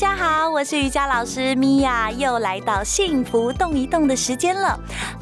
[0.00, 4.80] 大家好，我是瑜伽老师米娅，又来到幸福动一动的时间了。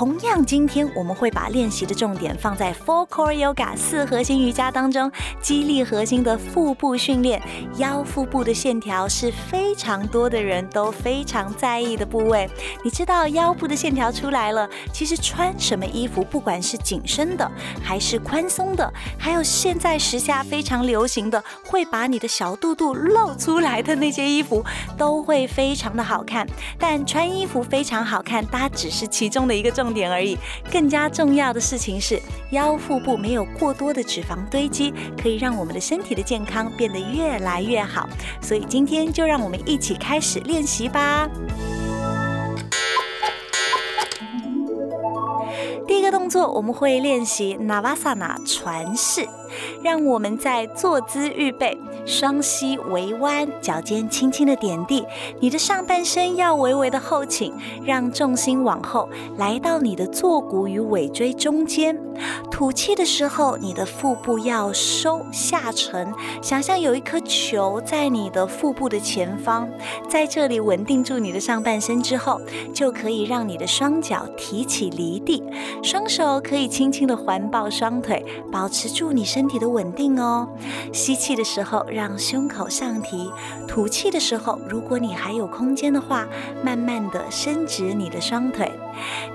[0.00, 7.38] 同样，今天我们会把练习的重点放在 Four Core Yoga 四核心瑜伽当中，激励核心的腹部训练。
[7.76, 12.48] 腰腹部的线条是非常多的人都非常在意的部位。
[12.82, 17.52] 你知道腰部的线条出来了，其实穿什么衣服，不管是紧身的
[17.84, 24.64] 还是宽松的，还有现在时下非常流行的会把你的小肚肚露出来的那些衣服。
[24.96, 26.46] 都会非常的好看，
[26.78, 30.36] 但穿衣服非常好看，它只是其中的一个重点而已。
[30.70, 32.20] 更加重要的事情是，
[32.50, 38.08] 腰腹部没有过多的脂肪堆积，可以让我们的身体的健康变得越来越好。
[38.40, 41.28] 所以今天就让我们一起开始练习吧。
[45.86, 49.28] 第一个动作，我们会练习 Navasana 船式，
[49.82, 51.78] 让我们在坐姿预备。
[52.06, 55.04] 双膝微弯，脚尖轻轻的点地，
[55.40, 57.52] 你的上半身要微微的后倾，
[57.84, 61.96] 让重心往后来到你的坐骨与尾椎中间。
[62.50, 66.12] 吐气的时候，你的腹部要收下沉，
[66.42, 69.68] 想象有一颗球在你的腹部的前方，
[70.08, 72.40] 在这里稳定住你的上半身之后，
[72.74, 75.42] 就可以让你的双脚提起离地，
[75.82, 80.46] 双手可以轻轻的环抱双腿，保持住你身身体的稳定哦。
[80.92, 81.70] 吸气的时候。
[81.90, 83.30] 让胸口上提，
[83.66, 86.26] 吐气的时候，如果你还有空间的话，
[86.62, 88.70] 慢慢的伸直你的双腿。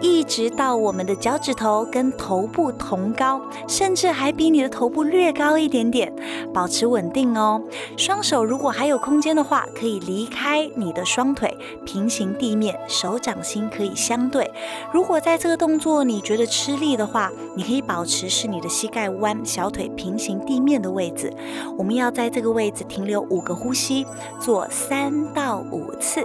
[0.00, 6.12] 一直到我们的脚趾头跟头部同高，甚至还比你的头部略高一点点，
[6.54, 7.62] 保持稳定哦。
[7.96, 14.50] 双手如果还有空间的话，可以离开你的双腿，平行地面，手掌心可以相对。
[14.92, 21.32] 如果在这个动作你觉得吃力的话，你可以保持是你的膝盖弯，小腿平行地面的位置。
[21.76, 24.06] 我们要在这个位置停留五个呼吸，
[24.40, 26.24] 做三到五次。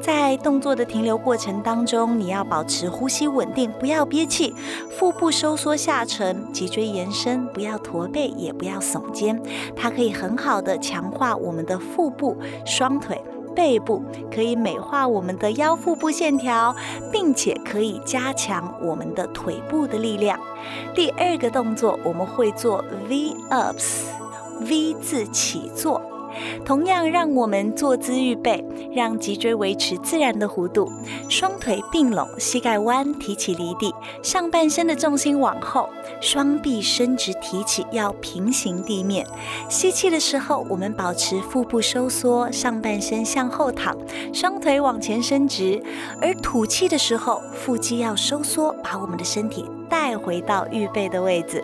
[0.00, 4.54] 在动作的停留过程当中，你要保持呼吸稳定，不要憋气，
[4.90, 9.40] 腹部收缩下沉，脊椎延伸，不要驼背，也不要耸肩。
[9.74, 12.36] 它可以很好的强化我们的腹部、
[12.66, 13.18] 双腿、
[13.54, 16.74] 背部，可以美化我们的腰腹部线条，
[17.10, 20.38] 并且可以加强我们的腿部的力量。
[20.94, 26.11] 第二个动作，我们会做 V ups，V 字起坐。
[26.64, 30.90] 同样，让我们坐姿预备，让脊椎维持自然的弧度，
[31.28, 35.88] 双腿并拢，膝盖弯，提起离地，上半身的重心往后，
[36.20, 39.26] 双臂伸直提起，要平行地面。
[39.68, 43.96] 吸气的时候，我们保持腹部收缩，上半身向后躺，
[44.32, 45.82] 双腿往前伸直；
[46.20, 49.64] 而吐气的时候，腹肌要收缩，把我们的身体。
[49.92, 51.62] 带回到预备的位置，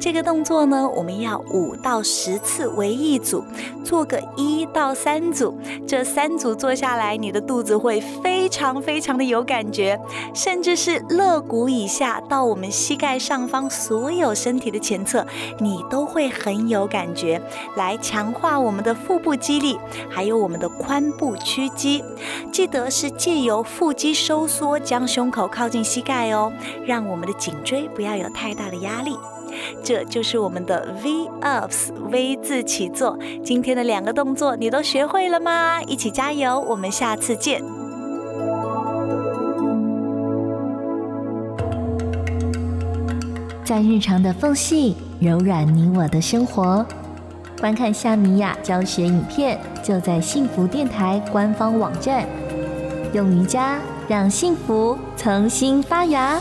[0.00, 3.44] 这个动作呢，我们要五到十次为一组，
[3.84, 5.54] 做个一到三组。
[5.86, 10.00] 这三组做下来，你的肚子会非常非常的有感觉，
[10.32, 15.26] 甚至是肋骨以下到我们膝盖上方所有身体的前侧，
[15.60, 17.38] 你都会很有感觉，
[17.76, 19.78] 来强化我们的腹部肌力，
[20.08, 22.02] 还有我们的髋部屈肌。
[22.50, 26.50] 记得是借由腹肌收缩，将胸口靠近膝盖哦，
[26.86, 27.57] 让我们的颈。
[27.64, 29.16] 椎不要有太大的压力，
[29.82, 33.18] 这就是我们的 V ups V 字起坐。
[33.44, 35.82] 今天的两个动作你都学会了吗？
[35.82, 37.62] 一起加油，我们下次见。
[43.64, 46.86] 在日常的缝隙柔软你我的生活，
[47.60, 52.26] 观看夏米雅教学影片就在幸福电台官方网站。
[53.12, 56.40] 用瑜伽让幸福重新发芽。